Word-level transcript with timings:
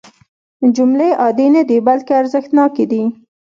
جملې 0.75 1.09
عادي 1.21 1.47
نه 1.55 1.61
دي 1.69 1.77
بلکې 1.87 2.13
ارزښتناکې 2.21 2.85
دي. 2.91 3.03